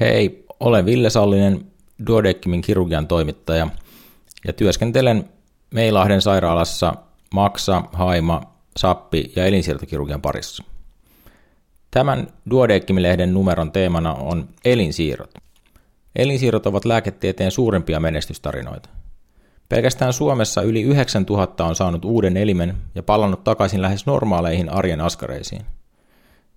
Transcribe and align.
Hei, 0.00 0.44
olen 0.60 0.86
Ville 0.86 1.10
Sallinen, 1.10 1.66
Duodeckimin 2.06 2.62
kirurgian 2.62 3.06
toimittaja 3.06 3.68
ja 4.46 4.52
työskentelen 4.52 5.28
Meilahden 5.74 6.22
sairaalassa 6.22 6.94
Maksa, 7.34 7.82
Haima, 7.92 8.40
Sappi 8.76 9.32
ja 9.36 9.46
elinsiirtokirurgian 9.46 10.22
parissa. 10.22 10.64
Tämän 11.90 12.28
Duodeckim-lehden 12.50 13.34
numeron 13.34 13.72
teemana 13.72 14.14
on 14.14 14.48
elinsiirrot. 14.64 15.34
Elinsiirrot 16.16 16.66
ovat 16.66 16.84
lääketieteen 16.84 17.50
suurimpia 17.50 18.00
menestystarinoita. 18.00 18.88
Pelkästään 19.68 20.12
Suomessa 20.12 20.62
yli 20.62 20.82
9000 20.82 21.64
on 21.64 21.76
saanut 21.76 22.04
uuden 22.04 22.36
elimen 22.36 22.76
ja 22.94 23.02
palannut 23.02 23.44
takaisin 23.44 23.82
lähes 23.82 24.06
normaaleihin 24.06 24.72
arjen 24.72 25.00
askareisiin. 25.00 25.62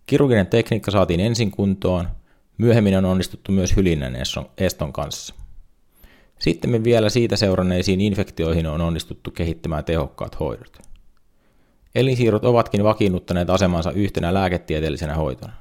Kirurginen 0.06 0.48
tekniikka 0.48 0.92
saatiin 0.92 1.20
ensin 1.20 1.52
kuntoon, 1.52 2.08
myöhemmin 2.58 2.98
on 2.98 3.06
onnistuttu 3.06 3.52
myös 3.52 3.76
hylinnän 3.76 4.18
eston 4.58 4.94
kanssa. 4.94 5.36
Sitten 6.40 6.84
vielä 6.84 7.10
siitä 7.10 7.36
seuranneisiin 7.36 8.02
infektioihin 8.02 8.68
on 8.68 8.82
onnistuttu 8.82 9.32
kehittämään 9.32 9.84
tehokkaat 9.84 10.40
hoidot. 10.40 10.78
Elinsiirrot 11.96 12.46
ovatkin 12.46 12.84
vakiinnuttaneet 12.84 13.50
asemansa 13.50 13.92
yhtenä 13.92 14.34
lääketieteellisenä 14.34 15.16
hoitona. 15.16 15.54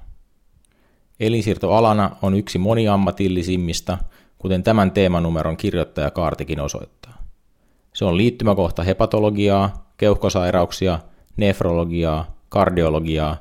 Elinsiirtoalana 1.21 2.17
on 2.23 2.35
yksi 2.35 2.59
moniammatillisimmista, 2.59 3.99
kuten 4.39 4.63
tämän 4.63 4.91
teemanumeron 4.91 5.57
kirjoittaja 5.57 6.11
Kaartikin 6.11 6.61
osoittaa. 6.61 7.23
Se 7.93 8.05
on 8.05 8.17
liittymäkohta 8.17 8.83
hepatologiaa, 8.83 9.93
keuhkosairauksia, 9.97 10.99
nefrologiaa, 11.37 12.37
kardiologiaa 12.49 13.37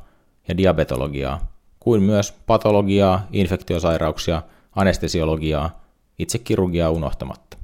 ja 0.47 0.57
diabetologiaa, 0.57 1.52
kuin 1.83 2.01
myös 2.01 2.31
patologiaa, 2.31 3.27
infektiosairauksia, 3.31 4.41
anestesiologiaa, 4.75 5.81
itse 6.19 6.37
kirurgiaa 6.37 6.89
unohtamatta. 6.89 7.57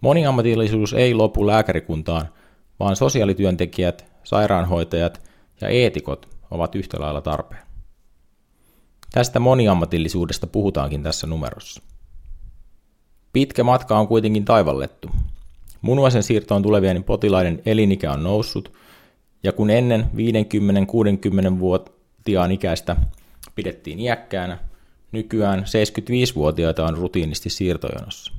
Moniammatillisuus 0.00 0.92
ei 0.92 1.14
lopu 1.14 1.46
lääkärikuntaan, 1.46 2.28
vaan 2.80 2.96
sosiaalityöntekijät, 2.96 4.04
sairaanhoitajat 4.24 5.20
ja 5.60 5.68
eetikot 5.68 6.28
ovat 6.50 6.74
yhtä 6.74 7.00
lailla 7.00 7.20
tarpeen. 7.20 7.62
Tästä 9.12 9.40
moniammatillisuudesta 9.40 10.46
puhutaankin 10.46 11.02
tässä 11.02 11.26
numerossa. 11.26 11.82
Pitkä 13.32 13.64
matka 13.64 13.98
on 13.98 14.08
kuitenkin 14.08 14.44
taivallettu. 14.44 15.10
Munuaisen 15.80 16.22
siirtoon 16.22 16.62
tulevien 16.62 17.04
potilaiden 17.04 17.62
elinikä 17.66 18.12
on 18.12 18.22
noussut, 18.22 18.72
ja 19.42 19.52
kun 19.52 19.70
ennen 19.70 20.10
50-60 20.14 21.50
vuotiaan 22.26 22.52
ikäistä 22.52 22.96
pidettiin 23.54 24.00
iäkkäänä, 24.00 24.58
nykyään 25.12 25.58
75-vuotiaita 25.60 26.84
on 26.84 26.96
rutiinisti 26.96 27.50
siirtojonossa. 27.50 28.32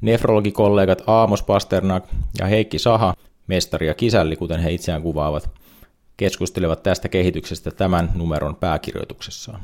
Nefrologikollegat 0.00 1.02
Aamos 1.06 1.42
Pasternak 1.42 2.04
ja 2.40 2.46
Heikki 2.46 2.78
Saha, 2.78 3.14
mestari 3.46 3.86
ja 3.86 3.94
kisälli 3.94 4.36
kuten 4.36 4.60
he 4.60 4.70
itseään 4.70 5.02
kuvaavat, 5.02 5.50
keskustelevat 6.16 6.82
tästä 6.82 7.08
kehityksestä 7.08 7.70
tämän 7.70 8.08
numeron 8.14 8.56
pääkirjoituksessaan. 8.56 9.60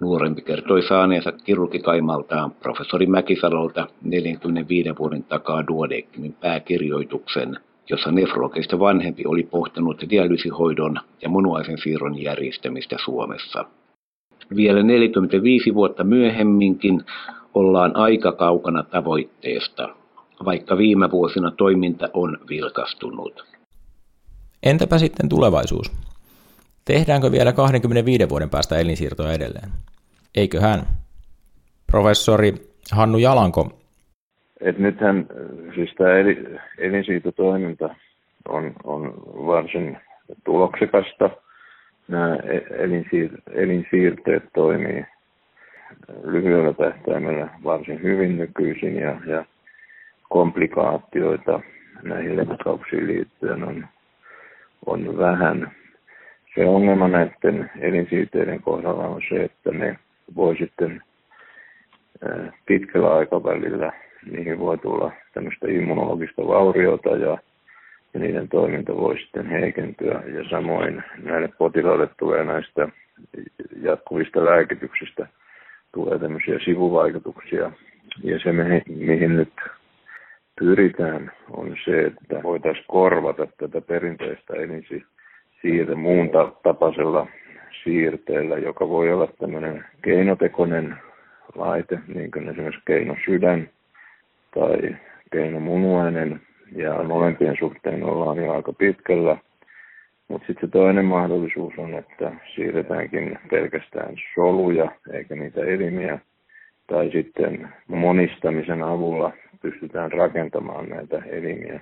Nuorempi 0.00 0.42
kertoi 0.42 0.82
saaneensa 0.82 1.32
kirurgikaimaltaan 1.32 2.50
professori 2.50 3.06
Mäkisalolta 3.06 3.86
45 4.02 4.90
vuoden 4.98 5.24
takaa 5.24 5.66
Duodeckimin 5.66 6.32
pääkirjoituksen, 6.32 7.56
jossa 7.90 8.10
nefrologista 8.12 8.78
vanhempi 8.78 9.26
oli 9.26 9.42
pohtanut 9.42 10.04
dialysihoidon 10.10 11.00
ja 11.22 11.28
munuaisen 11.28 11.78
siirron 11.78 12.22
järjestämistä 12.22 12.96
Suomessa. 13.04 13.64
Vielä 14.56 14.82
45 14.82 15.74
vuotta 15.74 16.04
myöhemminkin 16.04 17.04
ollaan 17.54 17.96
aika 17.96 18.32
kaukana 18.32 18.82
tavoitteesta, 18.82 19.88
vaikka 20.44 20.78
viime 20.78 21.10
vuosina 21.10 21.50
toiminta 21.50 22.08
on 22.12 22.38
vilkastunut. 22.48 23.44
Entäpä 24.62 24.98
sitten 24.98 25.28
tulevaisuus? 25.28 25.92
Tehdäänkö 26.84 27.32
vielä 27.32 27.52
25 27.52 28.28
vuoden 28.28 28.50
päästä 28.50 28.78
elinsiirtoja 28.78 29.32
edelleen? 29.32 29.70
Eikö 30.34 30.60
hän? 30.60 30.86
Professori 31.86 32.54
Hannu 32.92 33.18
Jalanko. 33.18 33.83
Et 34.64 34.78
nythän 34.78 35.26
siis 35.74 35.94
tämä 35.94 36.10
elinsiirtotoiminta 36.78 37.94
on, 38.48 38.72
on 38.84 39.14
varsin 39.46 39.98
tuloksekasta. 40.44 41.30
Nämä 42.08 42.36
elinsiir- 42.70 43.42
elinsiirteet 43.52 44.42
toimii 44.52 45.04
lyhyellä 46.24 46.72
tähtäimellä 46.72 47.48
varsin 47.64 48.02
hyvin 48.02 48.38
nykyisin 48.38 48.96
ja, 48.96 49.16
ja 49.26 49.44
komplikaatioita 50.28 51.60
näihin 52.02 52.36
leikkauksiin 52.36 53.06
liittyen 53.06 53.64
on, 53.64 53.86
on 54.86 55.18
vähän. 55.18 55.70
Se 56.54 56.64
ongelma 56.64 57.08
näiden 57.08 57.70
elinsiirteiden 57.80 58.62
kohdalla 58.62 59.06
on 59.06 59.20
se, 59.28 59.44
että 59.44 59.70
ne 59.70 59.98
voi 60.36 60.56
sitten 60.56 61.02
pitkällä 62.66 63.14
aikavälillä, 63.14 63.92
niihin 64.30 64.58
voi 64.58 64.78
tulla 64.78 65.12
tämmöistä 65.34 65.66
immunologista 65.68 66.46
vauriota 66.46 67.10
ja, 67.10 67.38
ja 68.14 68.20
niiden 68.20 68.48
toiminta 68.48 68.96
voi 68.96 69.18
sitten 69.18 69.46
heikentyä. 69.46 70.22
Ja 70.26 70.48
samoin 70.50 71.02
näille 71.22 71.48
potilaille 71.58 72.08
tulee 72.18 72.44
näistä 72.44 72.88
jatkuvista 73.82 74.44
lääkityksistä 74.44 75.26
tulee 75.94 76.18
tämmöisiä 76.18 76.58
sivuvaikutuksia. 76.64 77.72
Ja 78.22 78.38
se, 78.38 78.52
mihin 78.88 79.36
nyt 79.36 79.52
pyritään, 80.60 81.32
on 81.50 81.76
se, 81.84 82.00
että 82.00 82.42
voitaisiin 82.42 82.84
korvata 82.88 83.46
tätä 83.58 83.80
perinteistä 83.80 84.54
elinsi 84.54 85.04
siirte 85.62 85.94
muun 85.94 86.30
tapaisella 86.62 87.26
siirteellä, 87.84 88.58
joka 88.58 88.88
voi 88.88 89.12
olla 89.12 89.28
tämmöinen 89.40 89.84
keinotekoinen 90.02 90.96
laite, 91.54 91.98
niin 92.14 92.30
kuin 92.30 92.48
esimerkiksi 92.48 92.82
keinosydän 92.86 93.70
tai 94.54 94.96
keinomunuainen, 95.32 96.40
ja 96.76 97.02
molempien 97.02 97.56
suhteen 97.58 98.04
ollaan 98.04 98.38
jo 98.38 98.52
aika 98.52 98.72
pitkällä. 98.72 99.36
Mutta 100.28 100.46
sitten 100.46 100.68
se 100.68 100.72
toinen 100.72 101.04
mahdollisuus 101.04 101.74
on, 101.78 101.94
että 101.94 102.32
siirretäänkin 102.54 103.38
pelkästään 103.50 104.14
soluja 104.34 104.92
eikä 105.12 105.34
niitä 105.34 105.60
elimiä. 105.60 106.18
Tai 106.86 107.10
sitten 107.10 107.68
monistamisen 107.88 108.82
avulla 108.82 109.32
pystytään 109.62 110.12
rakentamaan 110.12 110.88
näitä 110.88 111.22
elimiä. 111.26 111.80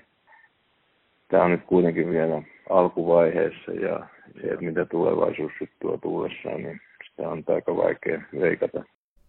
Tämä 1.29 1.45
on 1.45 1.51
nyt 1.51 1.65
kuitenkin 1.67 2.11
vielä 2.11 2.43
alkuvaiheessa 2.71 3.73
ja 3.73 4.07
se, 4.41 4.49
että 4.49 4.65
mitä 4.65 4.85
tulevaisuus 4.85 5.53
tuo 5.81 5.97
tullessaan, 5.97 6.63
niin 6.63 6.81
sitä 7.11 7.29
on 7.29 7.45
aika 7.55 7.77
vaikea 7.77 8.23
veikata. 8.41 8.85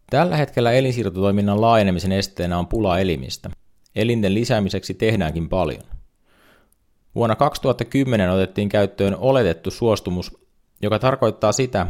Tällä 0.10 0.38
hetkellä 0.38 0.72
elinsiirtotoiminnan 0.72 1.62
laajenemisen 1.62 2.12
esteenä 2.12 2.60
on 2.60 2.68
pula 2.68 3.00
elimistä. 3.00 3.50
Elinten 3.96 4.34
lisäämiseksi 4.34 4.94
tehdäänkin 4.94 5.50
paljon. 5.50 5.84
Vuonna 7.16 7.36
2010 7.36 8.30
otettiin 8.30 8.70
käyttöön 8.70 9.16
oletettu 9.16 9.72
suostumus, 9.72 10.38
joka 10.82 11.00
tarkoittaa 11.00 11.52
sitä, 11.52 11.88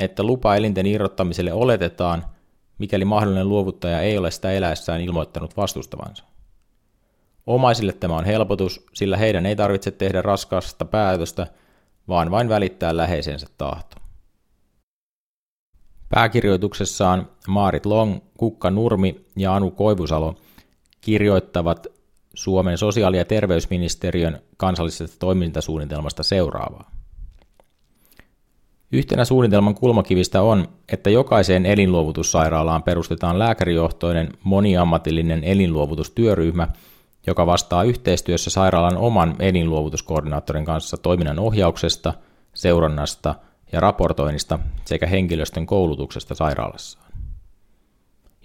että 0.00 0.22
lupa 0.22 0.56
elinten 0.56 0.86
irrottamiselle 0.86 1.52
oletetaan, 1.52 2.24
mikäli 2.78 3.04
mahdollinen 3.04 3.48
luovuttaja 3.48 4.00
ei 4.00 4.18
ole 4.18 4.30
sitä 4.30 4.52
eläessään 4.52 5.00
ilmoittanut 5.00 5.56
vastustavansa. 5.56 6.24
Omaisille 7.46 7.92
tämä 7.92 8.16
on 8.16 8.24
helpotus, 8.24 8.86
sillä 8.92 9.16
heidän 9.16 9.46
ei 9.46 9.56
tarvitse 9.56 9.90
tehdä 9.90 10.22
raskaasta 10.22 10.84
päätöstä, 10.84 11.46
vaan 12.08 12.30
vain 12.30 12.48
välittää 12.48 12.96
läheisensä 12.96 13.46
tahto. 13.58 14.01
Pääkirjoituksessaan 16.14 17.28
Maarit 17.48 17.86
Long, 17.86 18.20
Kukka 18.38 18.70
Nurmi 18.70 19.24
ja 19.36 19.54
Anu 19.54 19.70
Koivusalo 19.70 20.34
kirjoittavat 21.00 21.86
Suomen 22.34 22.78
sosiaali- 22.78 23.16
ja 23.16 23.24
terveysministeriön 23.24 24.38
kansallisesta 24.56 25.16
toimintasuunnitelmasta 25.18 26.22
seuraavaa. 26.22 26.90
Yhtenä 28.92 29.24
suunnitelman 29.24 29.74
kulmakivistä 29.74 30.42
on, 30.42 30.68
että 30.92 31.10
jokaiseen 31.10 31.66
elinluovutussairaalaan 31.66 32.82
perustetaan 32.82 33.38
lääkärijohtoinen 33.38 34.28
moniammatillinen 34.44 35.44
elinluovutustyöryhmä, 35.44 36.68
joka 37.26 37.46
vastaa 37.46 37.84
yhteistyössä 37.84 38.50
sairaalan 38.50 38.96
oman 38.96 39.36
elinluovutuskoordinaattorin 39.38 40.64
kanssa 40.64 40.96
toiminnan 40.96 41.38
ohjauksesta, 41.38 42.14
seurannasta 42.54 43.34
ja 43.72 43.80
raportoinnista 43.80 44.58
sekä 44.84 45.06
henkilöstön 45.06 45.66
koulutuksesta 45.66 46.34
sairaalassa. 46.34 46.98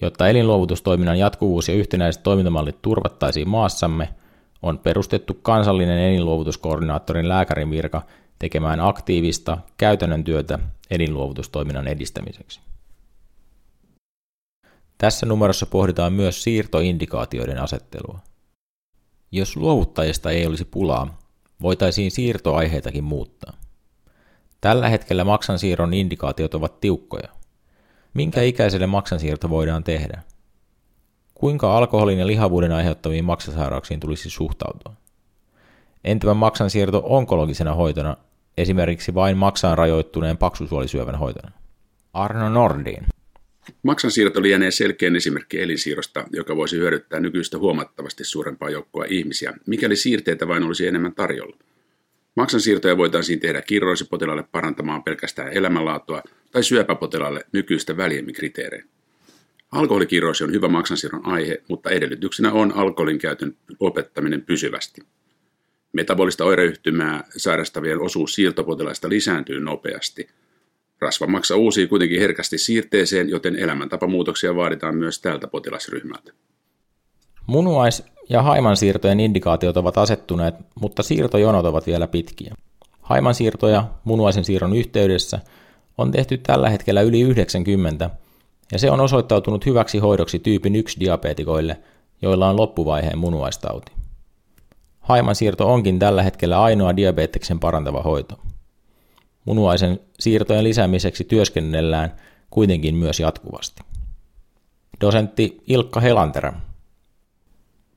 Jotta 0.01 0.27
elinluovutustoiminnan 0.27 1.19
jatkuvuus 1.19 1.68
ja 1.68 1.75
yhtenäiset 1.75 2.24
toimintamallit 2.24 2.81
turvattaisiin 2.81 3.50
maassamme, 3.50 4.09
on 4.62 4.79
perustettu 4.79 5.33
kansallinen 5.33 6.00
elinluovutuskoordinaattorin 6.00 7.29
lääkärin 7.29 7.71
virka 7.71 8.01
tekemään 8.39 8.79
aktiivista 8.79 9.57
käytännön 9.77 10.24
työtä 10.24 10.59
elinluovutustoiminnan 10.89 11.88
edistämiseksi. 11.88 12.59
Tässä 14.97 15.25
numerossa 15.25 15.65
pohditaan 15.65 16.13
myös 16.13 16.44
siirtoindikaatioiden 16.44 17.59
asettelua. 17.59 18.19
Jos 19.31 19.56
luovuttajista 19.56 20.31
ei 20.31 20.47
olisi 20.47 20.65
pulaa, 20.65 21.19
voitaisiin 21.62 22.12
siirtoaiheitakin 22.12 23.03
muuttaa. 23.03 23.53
Tällä 24.62 24.89
hetkellä 24.89 25.24
maksansiirron 25.24 25.94
indikaatiot 25.94 26.54
ovat 26.54 26.80
tiukkoja. 26.80 27.30
Minkä 28.13 28.42
ikäiselle 28.42 28.88
maksansiirto 28.88 29.50
voidaan 29.50 29.83
tehdä? 29.83 30.21
Kuinka 31.33 31.77
alkoholin 31.77 32.19
ja 32.19 32.27
lihavuuden 32.27 32.71
aiheuttamiin 32.71 33.25
maksasairauksiin 33.25 34.00
tulisi 34.00 34.30
suhtautua? 34.30 34.94
Entäpä 36.04 36.33
maksansiirto 36.33 37.01
onkologisena 37.06 37.74
hoitona, 37.74 38.18
esimerkiksi 38.57 39.13
vain 39.13 39.38
maksaan 39.38 39.77
rajoittuneen 39.77 40.38
paksusuolisyövän 40.38 41.15
hoitona? 41.15 41.51
Arno 42.13 42.50
Nordin. 42.50 43.06
Maksansiirto 43.83 44.42
lienee 44.42 44.71
selkeän 44.71 45.15
esimerkki 45.15 45.62
elinsiirrosta, 45.62 46.24
joka 46.33 46.56
voisi 46.56 46.77
hyödyttää 46.77 47.19
nykyistä 47.19 47.57
huomattavasti 47.57 48.24
suurempaa 48.24 48.69
joukkoa 48.69 49.06
ihmisiä, 49.09 49.54
mikäli 49.65 49.95
siirteitä 49.95 50.48
vain 50.48 50.63
olisi 50.63 50.88
enemmän 50.88 51.15
tarjolla. 51.15 51.57
Maksansiirtoja 52.37 52.97
voitaisiin 52.97 53.39
tehdä 53.39 53.61
kirroisipotilaalle 53.61 54.43
parantamaan 54.51 55.03
pelkästään 55.03 55.53
elämänlaatua 55.53 56.23
tai 56.51 56.63
syöpäpotilaalle 56.63 57.45
nykyistä 57.51 57.97
väljemmin 57.97 58.35
kriteerein. 58.35 58.85
Alkoholikirroosi 59.71 60.43
on 60.43 60.51
hyvä 60.51 60.67
maksansiirron 60.67 61.25
aihe, 61.25 61.61
mutta 61.67 61.89
edellytyksenä 61.89 62.51
on 62.51 62.71
alkoholin 62.71 63.19
käytön 63.19 63.55
lopettaminen 63.79 64.41
pysyvästi. 64.41 65.01
Metabolista 65.93 66.45
oireyhtymää 66.45 67.23
sairastavien 67.37 68.01
osuus 68.01 68.35
siirtopotilaista 68.35 69.09
lisääntyy 69.09 69.59
nopeasti. 69.59 70.27
Rasvamaksa 70.99 71.55
uusii 71.55 71.87
kuitenkin 71.87 72.19
herkästi 72.19 72.57
siirteeseen, 72.57 73.29
joten 73.29 73.55
elämäntapamuutoksia 73.55 74.55
vaaditaan 74.55 74.95
myös 74.95 75.21
tältä 75.21 75.47
potilasryhmältä. 75.47 76.31
Munuais- 77.47 78.16
ja 78.29 78.41
haimansiirtojen 78.41 79.19
indikaatiot 79.19 79.77
ovat 79.77 79.97
asettuneet, 79.97 80.56
mutta 80.81 81.03
siirtojonot 81.03 81.65
ovat 81.65 81.88
vielä 81.88 82.07
pitkiä. 82.07 82.56
Haimansiirtoja 83.01 83.83
munuaisen 84.03 84.45
siirron 84.45 84.75
yhteydessä 84.75 85.39
on 85.97 86.12
tehty 86.12 86.38
tällä 86.38 86.69
hetkellä 86.69 87.01
yli 87.01 87.21
90, 87.21 88.09
ja 88.71 88.79
se 88.79 88.91
on 88.91 89.00
osoittautunut 89.00 89.65
hyväksi 89.65 89.97
hoidoksi 89.97 90.39
tyypin 90.39 90.75
1 90.75 91.00
diabetikoille, 91.00 91.77
joilla 92.21 92.50
on 92.50 92.57
loppuvaiheen 92.57 93.18
munuaistauti. 93.18 93.91
Haimansiirto 95.00 95.73
onkin 95.73 96.00
tällä 96.00 96.23
hetkellä 96.23 96.62
ainoa 96.62 96.95
diabeteksen 96.95 97.59
parantava 97.59 98.01
hoito. 98.01 98.35
Munuaisen 99.45 100.00
siirtojen 100.19 100.63
lisäämiseksi 100.63 101.23
työskennellään 101.23 102.15
kuitenkin 102.50 102.95
myös 102.95 103.19
jatkuvasti. 103.19 103.81
Dosentti 105.01 105.57
Ilkka 105.68 106.00
Helanterä 106.00 106.53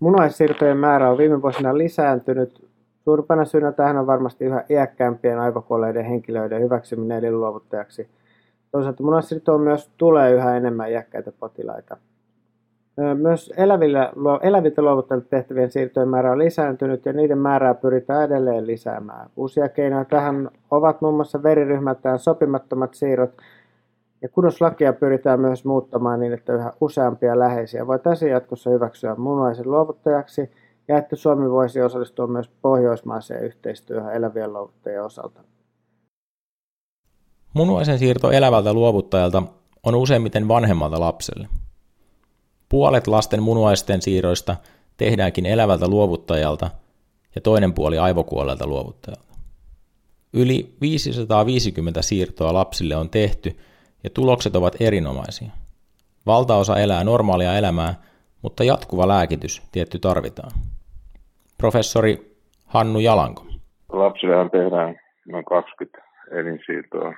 Munuaissiirtojen 0.00 0.76
määrä 0.76 1.10
on 1.10 1.18
viime 1.18 1.42
vuosina 1.42 1.78
lisääntynyt. 1.78 2.68
Suurimpana 3.04 3.44
syynä 3.44 3.72
tähän 3.72 3.96
on 3.96 4.06
varmasti 4.06 4.44
yhä 4.44 4.64
iäkkäämpien 4.70 5.38
aivokuolleiden 5.38 6.04
henkilöiden 6.04 6.62
hyväksyminen 6.62 7.18
elinluovuttajaksi. 7.18 8.08
Toisaalta 8.72 9.02
munuaissiirtoon 9.02 9.60
myös 9.60 9.90
tulee 9.96 10.32
yhä 10.32 10.56
enemmän 10.56 10.90
iäkkäitä 10.90 11.32
potilaita. 11.40 11.96
Myös 13.14 13.52
elävillä, 13.56 14.12
eläviltä 14.42 14.82
luovuttajille 14.82 15.26
tehtävien 15.30 15.70
siirtojen 15.70 16.08
määrä 16.08 16.32
on 16.32 16.38
lisääntynyt 16.38 17.06
ja 17.06 17.12
niiden 17.12 17.38
määrää 17.38 17.74
pyritään 17.74 18.24
edelleen 18.24 18.66
lisäämään. 18.66 19.30
Uusia 19.36 19.68
keinoja 19.68 20.04
tähän 20.04 20.50
ovat 20.70 21.00
muun 21.00 21.14
muassa 21.14 21.42
veriryhmältään 21.42 22.18
sopimattomat 22.18 22.94
siirrot, 22.94 23.30
ja 24.22 24.28
kudoslakia 24.28 24.92
pyritään 24.92 25.40
myös 25.40 25.64
muuttamaan 25.64 26.20
niin, 26.20 26.32
että 26.32 26.52
yhä 26.52 26.72
useampia 26.80 27.38
läheisiä 27.38 27.86
voitaisiin 27.86 28.30
jatkossa 28.30 28.70
hyväksyä 28.70 29.14
munuaisen 29.14 29.70
luovuttajaksi 29.70 30.50
ja 30.88 30.98
että 30.98 31.16
Suomi 31.16 31.50
voisi 31.50 31.82
osallistua 31.82 32.26
myös 32.26 32.50
pohjoismaiseen 32.62 33.44
yhteistyöhön 33.44 34.14
elävien 34.14 34.52
luovuttajien 34.52 35.04
osalta. 35.04 35.40
Munuaisen 37.54 37.98
siirto 37.98 38.30
elävältä 38.30 38.72
luovuttajalta 38.72 39.42
on 39.82 39.94
useimmiten 39.94 40.48
vanhemmalta 40.48 41.00
lapselle. 41.00 41.48
Puolet 42.68 43.06
lasten 43.06 43.42
munuaisten 43.42 44.02
siirroista 44.02 44.56
tehdäänkin 44.96 45.46
elävältä 45.46 45.88
luovuttajalta 45.88 46.70
ja 47.34 47.40
toinen 47.40 47.72
puoli 47.72 47.98
aivokuolelta 47.98 48.66
luovuttajalta. 48.66 49.34
Yli 50.32 50.76
550 50.80 52.02
siirtoa 52.02 52.54
lapsille 52.54 52.96
on 52.96 53.10
tehty– 53.10 53.56
ja 54.04 54.10
tulokset 54.14 54.56
ovat 54.56 54.76
erinomaisia. 54.80 55.50
Valtaosa 56.26 56.78
elää 56.78 57.04
normaalia 57.04 57.58
elämää, 57.58 57.94
mutta 58.42 58.64
jatkuva 58.64 59.08
lääkitys 59.08 59.62
tietty 59.72 59.98
tarvitaan. 59.98 60.50
Professori 61.58 62.16
Hannu 62.66 62.98
Jalanko. 62.98 63.44
Lapsillehan 63.92 64.50
tehdään 64.50 64.96
noin 65.28 65.44
20 65.44 65.98
elinsiirtoa 66.30 67.14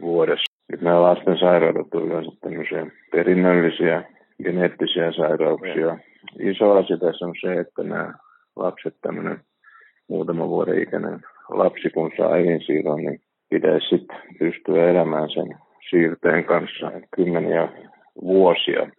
vuodessa. 0.00 0.44
Nyt 0.72 0.80
nämä 0.80 1.02
lasten 1.02 1.38
sairaudet 1.38 1.94
ovat 1.94 2.06
yleensä 2.06 2.96
perinnöllisiä 3.12 4.04
geneettisiä 4.42 5.12
sairauksia. 5.12 5.98
Iso 6.38 6.72
asia 6.72 6.96
tässä 6.96 7.26
on 7.26 7.34
se, 7.40 7.60
että 7.60 7.82
nämä 7.82 8.14
lapset, 8.56 8.96
tämmöinen 9.02 9.40
muutama 10.08 10.48
vuoden 10.48 10.82
ikäinen 10.82 11.20
lapsi, 11.48 11.90
kun 11.90 12.10
saa 12.16 12.36
elinsiirron, 12.36 13.00
niin 13.00 13.20
pitäisi 13.50 13.88
sitten 13.88 14.18
pystyä 14.38 14.90
elämään 14.90 15.30
sen 15.30 15.65
siirteen 15.90 16.44
kanssa 16.44 16.92
kymmeniä 17.16 17.68
vuosia. 18.22 18.90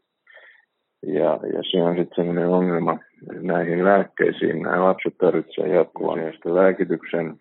Ja, 1.06 1.40
ja 1.54 1.64
se 1.72 1.84
on 1.84 1.96
sitten 1.98 2.16
sellainen 2.16 2.48
ongelma 2.48 3.00
näihin 3.42 3.84
lääkkeisiin. 3.84 4.62
Nämä 4.62 4.84
lapset 4.86 5.18
tarvitsevat 5.18 5.72
jatkuvan 5.72 6.20
lääkityksen, 6.46 7.40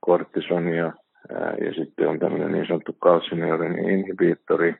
kortisonia 0.00 0.92
ja 1.64 1.74
sitten 1.74 2.08
on 2.08 2.18
tämmöinen 2.18 2.52
niin 2.52 2.66
sanottu 2.66 2.92
kalsineurin 2.92 3.90
inhibiittori 3.90 4.74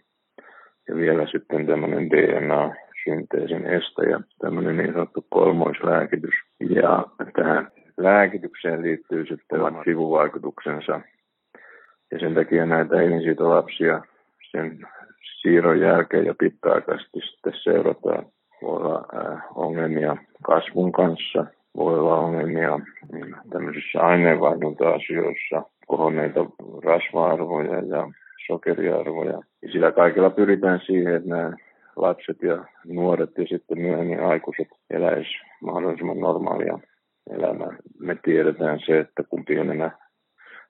ja 0.88 0.96
vielä 0.96 1.26
sitten 1.26 1.66
tämmöinen 1.66 2.10
DNA-synteesin 2.10 3.66
estäjä, 3.66 4.20
tämmöinen 4.38 4.76
niin 4.76 4.92
sanottu 4.92 5.26
kolmoislääkitys. 5.30 6.34
Ja 6.60 7.06
tähän 7.36 7.70
lääkitykseen 7.96 8.82
liittyy 8.82 9.26
sitten 9.26 9.60
sivuvaikutuksensa 9.84 11.00
ja 12.10 12.18
sen 12.18 12.34
takia 12.34 12.66
näitä 12.66 13.02
elinsiirtolapsia 13.02 14.02
sen 14.50 14.86
siirron 15.42 15.80
jälkeen 15.80 16.26
ja 16.26 16.34
pitkäaikaisesti 16.38 17.20
sitten 17.20 17.52
seurataan. 17.62 18.26
Voi 18.62 18.76
olla 18.76 19.04
ongelmia 19.54 20.16
kasvun 20.42 20.92
kanssa, 20.92 21.46
voi 21.76 21.98
olla 21.98 22.16
ongelmia 22.16 22.78
mm, 23.12 23.34
tämmöisissä 23.50 24.00
aineenvaihdunta-asioissa, 24.00 25.62
kohonneita 25.86 26.40
rasva-arvoja 26.84 27.82
ja 27.86 28.12
sokeriarvoja. 28.46 29.40
Ja 29.62 29.72
sillä 29.72 29.92
kaikilla 29.92 30.30
pyritään 30.30 30.80
siihen, 30.86 31.14
että 31.14 31.28
nämä 31.28 31.56
lapset 31.96 32.42
ja 32.42 32.64
nuoret 32.84 33.30
ja 33.38 33.46
sitten 33.46 33.78
myöhemmin 33.78 34.20
aikuiset 34.20 34.68
eläisivät 34.90 35.46
mahdollisimman 35.62 36.20
normaalia 36.20 36.78
elämää. 37.30 37.76
Me 37.98 38.16
tiedetään 38.24 38.80
se, 38.86 38.98
että 38.98 39.22
kun 39.22 39.44
pienenä 39.44 39.90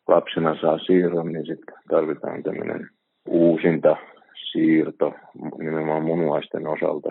lapsena 0.08 0.56
saa 0.60 0.78
siirron, 0.78 1.32
niin 1.32 1.46
sitten 1.46 1.74
tarvitaan 1.90 2.42
tämmöinen 2.42 2.90
uusinta 3.28 3.96
siirto 4.52 5.12
nimenomaan 5.58 6.02
munuaisten 6.02 6.66
osalta. 6.66 7.08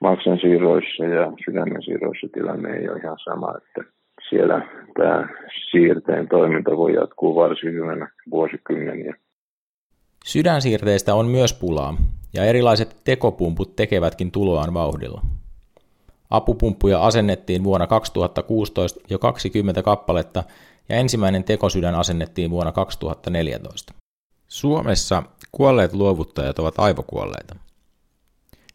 Maksan 0.00 0.38
siirroissa 0.40 1.04
ja 1.04 1.32
sydämen 1.44 1.82
siirroissa 1.82 2.26
tilanne 2.32 2.76
ei 2.76 2.88
ole 2.88 2.98
ihan 2.98 3.18
sama, 3.24 3.54
että 3.58 3.92
siellä 4.28 4.66
tämä 4.94 5.28
siirteen 5.70 6.28
toiminta 6.28 6.76
voi 6.76 6.94
jatkuu 6.94 7.34
varsin 7.34 7.72
hyvänä 7.72 8.08
vuosikymmeniä. 8.30 9.14
Sydänsiirteistä 10.24 11.14
on 11.14 11.26
myös 11.26 11.60
pulaa, 11.60 11.94
ja 12.34 12.44
erilaiset 12.44 12.96
tekopumput 13.04 13.76
tekevätkin 13.76 14.30
tuloaan 14.30 14.74
vauhdilla. 14.74 15.22
Apupumppuja 16.30 17.06
asennettiin 17.06 17.64
vuonna 17.64 17.86
2016 17.86 19.00
jo 19.10 19.18
20 19.18 19.82
kappaletta, 19.82 20.44
ja 20.90 20.96
ensimmäinen 20.96 21.44
tekosydän 21.44 21.94
asennettiin 21.94 22.50
vuonna 22.50 22.72
2014. 22.72 23.94
Suomessa 24.48 25.22
kuolleet 25.52 25.92
luovuttajat 25.92 26.58
ovat 26.58 26.74
aivokuolleita. 26.78 27.56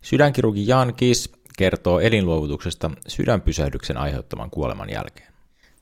Sydänkirurgi 0.02 0.68
Jan 0.68 0.94
Kis 0.94 1.32
kertoo 1.58 2.00
elinluovutuksesta 2.00 2.92
sydänpysähdyksen 3.08 3.98
aiheuttaman 3.98 4.50
kuoleman 4.50 4.90
jälkeen. 4.90 5.34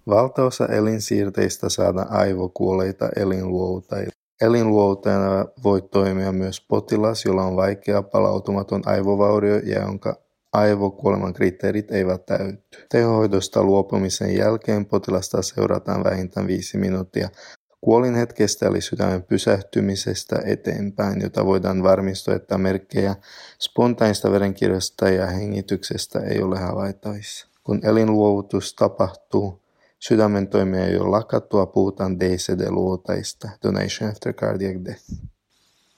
Valtaosa 0.08 0.66
elinsiirteistä 0.68 1.70
saadaan 1.70 2.12
aivokuolleita 2.12 3.10
elinluovuttajia. 3.16 4.10
Elinluovuttajana 4.42 5.46
voi 5.64 5.82
toimia 5.82 6.32
myös 6.32 6.62
potilas, 6.68 7.26
jolla 7.26 7.44
on 7.44 7.56
vaikea 7.56 8.04
palautumaton 8.04 8.82
aivovaurio 8.86 9.58
ja 9.58 9.82
jonka 9.82 10.16
aivokuoleman 10.54 11.34
kriteerit 11.34 11.92
eivät 11.92 12.26
täytty. 12.26 12.78
Tehohoidosta 12.90 13.64
luopumisen 13.64 14.36
jälkeen 14.38 14.86
potilasta 14.86 15.42
seurataan 15.42 16.04
vähintään 16.04 16.48
viisi 16.48 16.78
minuuttia 16.78 17.30
Kuolin 17.84 18.16
hetkestä 18.16 18.68
eli 18.68 18.82
sydämen 18.82 19.24
pysähtymisestä 19.24 20.40
eteenpäin, 20.46 21.22
jota 21.22 21.46
voidaan 21.46 21.84
varmistua, 21.84 22.36
että 22.36 22.58
merkkejä 22.58 23.16
spontaanista 23.60 24.32
verenkirjasta 24.32 25.10
ja 25.10 25.28
hengityksestä 25.28 26.20
ei 26.20 26.42
ole 26.42 26.60
havaittavissa. 26.60 27.48
Kun 27.64 27.80
elinluovutus 27.84 28.74
tapahtuu, 28.74 29.62
sydämen 30.00 30.48
toimia 30.48 30.90
jo 30.90 31.12
lakattua, 31.12 31.66
puhutaan 31.66 32.20
DCD-luotaista, 32.20 33.50
Donation 33.64 34.10
After 34.10 34.34
Cardiac 34.34 34.86
Death. 34.86 35.33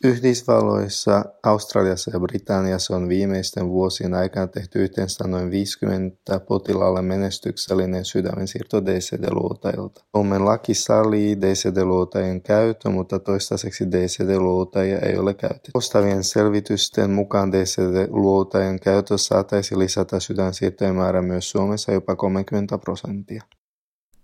Yhdysvalloissa, 0.05 1.25
Australiassa 1.43 2.11
ja 2.13 2.19
Britanniassa 2.19 2.95
on 2.95 3.09
viimeisten 3.09 3.69
vuosien 3.69 4.13
aikana 4.13 4.47
tehty 4.47 4.83
yhteensä 4.83 5.27
noin 5.27 5.51
50 5.51 6.39
potilaalle 6.39 7.01
menestyksellinen 7.01 8.05
sydämensiirto 8.05 8.85
DCD-luotajilta. 8.85 10.03
Suomen 10.15 10.45
laki 10.45 10.73
sallii 10.73 11.41
DCD-luotajien 11.41 12.41
käytön, 12.41 12.91
mutta 12.91 13.19
toistaiseksi 13.19 13.91
DCD-luotajia 13.91 14.99
ei 14.99 15.17
ole 15.17 15.33
käytetty. 15.33 15.71
Ostavien 15.73 16.23
selvitysten 16.23 17.11
mukaan 17.11 17.51
DCD-luotajien 17.51 18.79
käytössä 18.79 19.27
saataisi 19.27 19.79
lisätä 19.79 20.19
sydänsiirtojen 20.19 20.95
määrä 20.95 21.21
myös 21.21 21.49
Suomessa 21.49 21.91
jopa 21.91 22.15
30 22.15 22.77
prosenttia. 22.77 23.43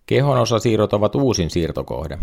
Kehonosasiirrot 0.06 0.94
ovat 0.94 1.16
uusin 1.16 1.50
siirtokohde. 1.50 2.18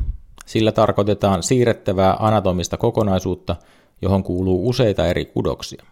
Sillä 0.48 0.72
tarkoitetaan 0.72 1.42
siirrettävää 1.42 2.16
anatomista 2.18 2.76
kokonaisuutta, 2.76 3.56
johon 4.02 4.22
kuuluu 4.22 4.68
useita 4.68 5.06
eri 5.06 5.24
kudoksia. 5.24 5.84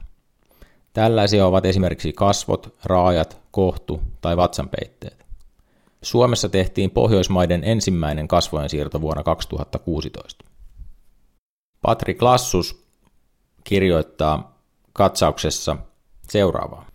Tällaisia 0.92 1.46
ovat 1.46 1.66
esimerkiksi 1.66 2.12
kasvot, 2.12 2.74
raajat, 2.84 3.40
kohtu 3.50 4.00
tai 4.20 4.36
vatsanpeitteet. 4.36 5.26
Suomessa 6.02 6.48
tehtiin 6.48 6.90
Pohjoismaiden 6.90 7.64
ensimmäinen 7.64 8.28
kasvojen 8.28 8.70
siirto 8.70 9.00
vuonna 9.00 9.22
2016. 9.22 10.44
Patrik 11.82 12.22
Lassus 12.22 12.84
kirjoittaa 13.64 14.58
katsauksessa 14.92 15.76
seuraavaa. 16.28 16.86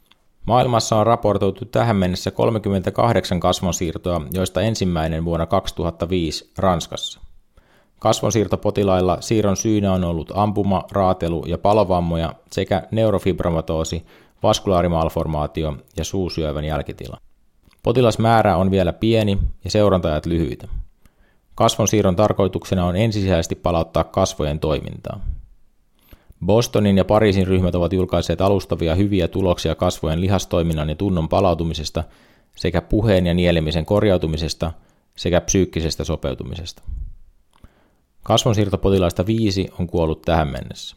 Maailmassa 0.45 0.95
on 0.95 1.07
raportoitu 1.07 1.65
tähän 1.65 1.95
mennessä 1.95 2.31
38 2.31 3.39
kasvonsiirtoa, 3.39 4.21
joista 4.33 4.61
ensimmäinen 4.61 5.25
vuonna 5.25 5.45
2005 5.45 6.51
Ranskassa. 6.57 7.30
Kasvonsiirtopotilailla 8.01 9.17
siirron 9.19 9.57
syynä 9.57 9.93
on 9.93 10.03
ollut 10.03 10.31
ampuma, 10.35 10.83
raatelu 10.91 11.45
ja 11.47 11.57
palovammoja 11.57 12.33
sekä 12.51 12.87
neurofibromatosi, 12.91 14.05
vaskulaarimalformaatio 14.43 15.75
ja 15.97 16.03
suusyövän 16.03 16.65
jälkitila. 16.65 17.17
Potilasmäärä 17.83 18.57
on 18.57 18.71
vielä 18.71 18.93
pieni 18.93 19.37
ja 19.63 19.71
seurantajat 19.71 20.25
lyhyitä. 20.25 20.67
Kasvonsiirron 21.55 22.15
tarkoituksena 22.15 22.85
on 22.85 22.95
ensisijaisesti 22.95 23.55
palauttaa 23.55 24.03
kasvojen 24.03 24.59
toimintaa. 24.59 25.19
Bostonin 26.45 26.97
ja 26.97 27.05
Pariisin 27.05 27.47
ryhmät 27.47 27.75
ovat 27.75 27.93
julkaisseet 27.93 28.41
alustavia 28.41 28.95
hyviä 28.95 29.27
tuloksia 29.27 29.75
kasvojen 29.75 30.21
lihastoiminnan 30.21 30.89
ja 30.89 30.95
tunnon 30.95 31.29
palautumisesta 31.29 32.03
sekä 32.55 32.81
puheen 32.81 33.27
ja 33.27 33.33
nielemisen 33.33 33.85
korjautumisesta 33.85 34.71
sekä 35.15 35.41
psyykkisestä 35.41 36.03
sopeutumisesta. 36.03 36.83
Kasvonsiirtopotilaista 38.23 39.25
viisi 39.25 39.67
on 39.79 39.87
kuollut 39.87 40.21
tähän 40.21 40.47
mennessä. 40.47 40.95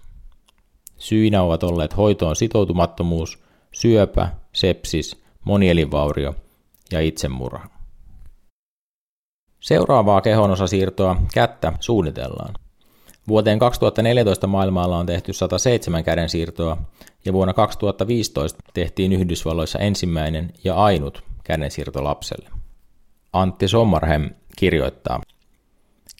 Syinä 0.97 1.43
ovat 1.43 1.63
olleet 1.63 1.97
hoitoon 1.97 2.37
sitoutumattomuus, 2.37 3.39
syöpä, 3.73 4.29
sepsis, 4.53 5.23
monielinvaurio 5.45 6.35
ja 6.93 7.01
itsemurha. 7.01 7.69
Seuraavaa 9.61 10.21
kehonosasiirtoa, 10.21 11.17
kättä, 11.35 11.73
suunnitellaan. 11.81 12.55
Vuoteen 13.29 13.59
2014 13.59 14.47
maailmalla 14.47 14.99
on 14.99 15.07
tehty 15.07 15.33
107 15.33 16.05
käden 16.05 16.29
siirtoa 16.29 16.77
ja 17.25 17.33
vuonna 17.33 17.55
2015 17.55 18.63
tehtiin 18.75 19.13
Yhdysvalloissa 19.13 19.79
ensimmäinen 19.79 20.53
ja 20.65 20.75
ainut 20.75 21.25
kädensiirto 21.45 22.05
lapselle. 22.05 22.49
Antti 23.33 23.69
Sommarhem 23.69 24.31
kirjoittaa, 24.57 25.21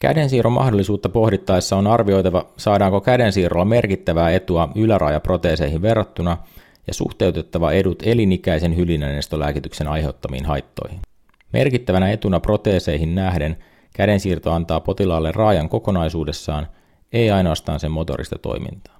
Kädensiirron 0.01 0.53
mahdollisuutta 0.53 1.09
pohdittaessa 1.09 1.75
on 1.75 1.87
arvioitava, 1.87 2.45
saadaanko 2.57 3.01
kädensiirrolla 3.01 3.65
merkittävää 3.65 4.31
etua 4.31 4.69
ylärajaproteeseihin 4.75 5.81
verrattuna 5.81 6.37
ja 6.87 6.93
suhteutettava 6.93 7.71
edut 7.71 8.03
elinikäisen 8.05 8.75
hylinänestolääkityksen 8.75 9.87
aiheuttamiin 9.87 10.45
haittoihin. 10.45 10.99
Merkittävänä 11.53 12.11
etuna 12.11 12.39
proteeseihin 12.39 13.15
nähden 13.15 13.57
kädensiirto 13.93 14.51
antaa 14.51 14.79
potilaalle 14.79 15.31
raajan 15.31 15.69
kokonaisuudessaan, 15.69 16.67
ei 17.13 17.31
ainoastaan 17.31 17.79
sen 17.79 17.91
motorista 17.91 18.37
toimintaa. 18.37 18.99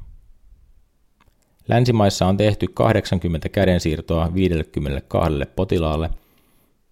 Länsimaissa 1.67 2.25
on 2.25 2.37
tehty 2.37 2.67
80 2.73 3.49
kädensiirtoa 3.49 4.33
52 4.33 5.31
potilaalle– 5.55 6.09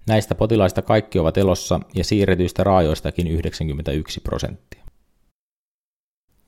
Näistä 0.07 0.35
potilaista 0.35 0.81
kaikki 0.81 1.19
ovat 1.19 1.37
elossa 1.37 1.79
ja 1.95 2.03
siirretyistä 2.03 2.63
raajoistakin 2.63 3.27
91 3.27 4.21
prosenttia. 4.21 4.83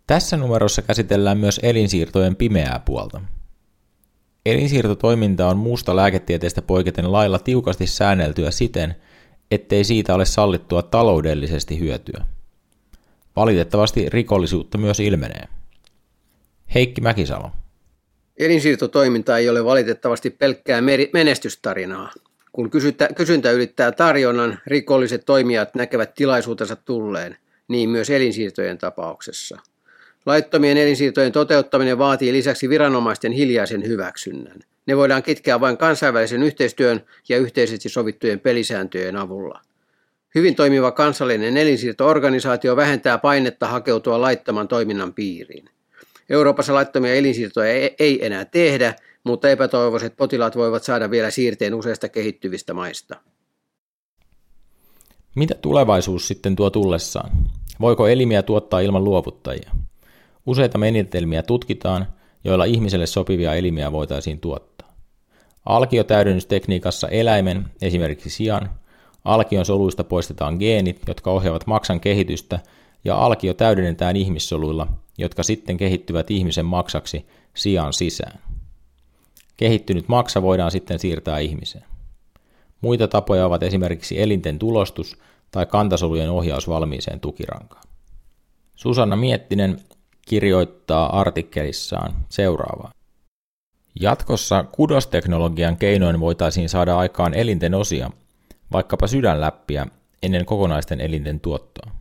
Tässä 0.08 0.38
numerossa 0.38 0.82
käsitellään 0.82 1.38
myös 1.38 1.60
elinsiirtojen 1.64 2.36
pimeää 2.36 2.82
puolta. 2.86 3.22
Elinsiirtotoiminta 4.46 5.48
on 5.48 5.58
muusta 5.58 5.96
lääketieteestä 5.96 6.62
poiketen 6.62 7.12
lailla 7.12 7.40
tiukasti 7.40 7.88
säänneltyä 7.88 8.52
siten, 8.52 8.96
ettei 9.52 9.84
siitä 9.84 10.16
ole 10.16 10.26
sallittua 10.26 10.82
taloudellisesti 10.82 11.80
hyötyä. 11.80 12.26
Valitettavasti 13.36 14.10
rikollisuutta 14.10 14.78
myös 14.78 15.00
ilmenee. 15.00 15.48
Heikki 16.74 17.02
Mäkisalo. 17.02 17.52
Elinsiirtotoiminta 18.40 19.38
ei 19.38 19.50
ole 19.50 19.66
valitettavasti 19.66 20.30
pelkkää 20.30 20.82
menestystarinaa. 21.14 22.12
Kun 22.56 22.70
kysyntä, 22.70 23.10
kysyntä 23.16 23.52
ylittää 23.52 23.92
tarjonnan, 23.92 24.60
rikolliset 24.68 25.26
toimijat 25.26 25.76
näkevät 25.76 26.14
tilaisuutensa 26.14 26.76
tulleen, 26.76 27.38
niin 27.68 27.90
myös 27.90 28.10
elinsiirtojen 28.10 28.78
tapauksessa. 28.78 29.60
Laittomien 30.26 30.78
elinsiirtojen 30.78 31.32
toteuttaminen 31.32 31.98
vaatii 31.98 32.34
lisäksi 32.34 32.70
viranomaisten 32.70 33.32
hiljaisen 33.32 33.88
hyväksynnän. 33.88 34.60
Ne 34.86 34.98
voidaan 34.98 35.24
kitkeä 35.24 35.60
vain 35.60 35.78
kansainvälisen 35.78 36.44
yhteistyön 36.44 37.02
ja 37.30 37.38
yhteisesti 37.38 37.90
sovittujen 37.90 38.40
pelisääntöjen 38.40 39.16
avulla. 39.16 39.62
Hyvin 40.36 40.56
toimiva 40.56 40.92
kansallinen 40.92 41.58
elinsiirtoorganisaatio 41.58 42.76
vähentää 42.76 43.18
painetta 43.18 43.68
hakeutua 43.68 44.22
laittoman 44.22 44.68
toiminnan 44.68 45.14
piiriin. 45.14 45.70
Euroopassa 46.30 46.74
laittomia 46.74 47.16
elinsiirtoja 47.16 47.90
ei 48.00 48.26
enää 48.26 48.46
tehdä, 48.46 48.96
mutta 49.24 49.50
epätoivoiset 49.50 50.18
potilaat 50.18 50.56
voivat 50.56 50.84
saada 50.84 51.12
vielä 51.12 51.32
siirteen 51.32 51.74
useista 51.74 52.10
kehittyvistä 52.10 52.74
maista. 52.74 53.16
Mitä 55.36 55.56
tulevaisuus 55.62 56.28
sitten 56.28 56.56
tuo 56.56 56.70
tullessaan? 56.70 57.32
Voiko 57.82 58.08
elimiä 58.08 58.44
tuottaa 58.44 58.80
ilman 58.80 59.04
luovuttajia? 59.04 59.72
Useita 60.46 60.78
menetelmiä 60.78 61.44
tutkitaan, 61.44 62.08
joilla 62.44 62.66
ihmiselle 62.66 63.06
sopivia 63.06 63.54
elimiä 63.54 63.92
voitaisiin 63.92 64.40
tuottaa. 64.40 64.96
Alkiotäydennystekniikassa 65.66 67.08
eläimen, 67.08 67.66
esimerkiksi 67.82 68.30
sian, 68.30 68.70
alkion 69.26 69.66
soluista 69.66 70.04
poistetaan 70.04 70.58
geenit, 70.60 71.02
jotka 71.08 71.32
ohjaavat 71.32 71.68
maksan 71.68 72.00
kehitystä, 72.00 72.60
ja 73.06 73.18
alkio 73.18 73.54
täydennetään 73.54 74.16
ihmissoluilla, 74.16 74.88
jotka 75.18 75.44
sitten 75.44 75.78
kehittyvät 75.78 76.32
ihmisen 76.32 76.66
maksaksi 76.66 77.26
sian 77.56 77.94
sisään. 77.94 78.40
Kehittynyt 79.58 80.08
maksa 80.08 80.42
voidaan 80.42 80.72
sitten 80.72 81.00
siirtää 81.00 81.40
ihmiseen. 81.40 81.86
Muita 82.82 83.08
tapoja 83.08 83.46
ovat 83.46 83.64
esimerkiksi 83.64 84.22
elinten 84.22 84.60
tulostus 84.60 85.18
tai 85.52 85.66
kantasolujen 85.66 86.30
ohjaus 86.30 86.68
valmiiseen 86.68 87.20
tukirankaan. 87.20 87.84
Susanna 88.76 89.16
Miettinen 89.16 89.82
kirjoittaa 90.28 91.20
artikkelissaan 91.20 92.14
seuraavaa. 92.30 92.92
Jatkossa 94.00 94.64
kudosteknologian 94.64 95.78
keinoin 95.78 96.20
voitaisiin 96.20 96.70
saada 96.70 96.98
aikaan 96.98 97.34
elinten 97.34 97.74
osia, 97.74 98.12
vaikkapa 98.72 99.08
sydänläppiä, 99.08 99.88
ennen 100.24 100.46
kokonaisten 100.46 101.02
elinten 101.02 101.40
tuottoa. 101.40 101.92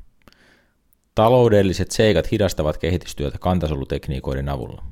Taloudelliset 1.15 1.91
seikat 1.91 2.33
hidastavat 2.33 2.79
kehitystyötä 2.79 3.39
kantasolutekniikoiden 3.39 4.49
avulla. 4.49 4.85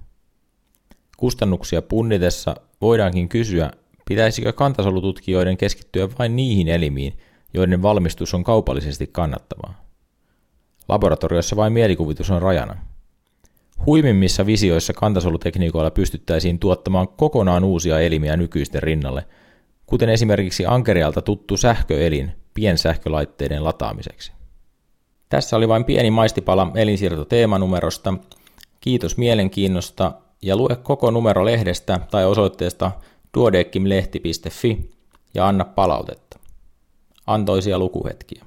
Kustannuksia 1.17 1.83
punnitessa 1.83 2.57
voidaankin 2.81 3.29
kysyä, 3.29 3.71
pitäisikö 4.09 4.53
kantasolututkijoiden 4.53 5.57
keskittyä 5.57 6.09
vain 6.19 6.37
niihin 6.37 6.69
elimiin, 6.69 7.19
joiden 7.55 7.83
valmistus 7.83 8.35
on 8.35 8.45
kaupallisesti 8.45 9.07
kannattavaa. 9.07 9.85
Laboratoriossa 10.89 11.57
vain 11.57 11.73
mielikuvitus 11.73 12.31
on 12.31 12.43
rajana. 12.43 12.77
Huimimmissa 13.87 14.47
visioissa 14.47 14.93
kantasolutekniikoilla 14.93 15.91
pystyttäisiin 15.91 16.59
tuottamaan 16.59 17.09
kokonaan 17.09 17.65
uusia 17.65 18.01
elimiä 18.01 18.37
nykyisten 18.37 18.83
rinnalle, 18.83 19.25
kuten 19.87 20.09
esimerkiksi 20.09 20.67
ankerialta 20.67 21.23
tuttu 21.23 21.57
sähköelin 21.57 22.33
piensähkölaitteiden 22.55 23.65
lataamiseksi. 23.65 24.33
Tässä 25.33 25.57
oli 25.57 25.69
vain 25.69 25.85
pieni 25.85 26.11
maistipala 26.11 26.71
elinsiirtoteemanumerosta. 26.75 28.15
Kiitos 28.81 29.17
mielenkiinnosta 29.17 30.13
ja 30.43 30.57
lue 30.57 30.77
koko 30.77 31.11
numero 31.11 31.45
lehdestä 31.45 32.01
tai 32.11 32.25
osoitteesta 32.27 32.91
duodekimlehti.fi 33.35 34.91
ja 35.35 35.49
anna 35.49 35.65
palautetta. 35.65 36.39
Antoisia 37.27 37.79
lukuhetkiä. 37.79 38.45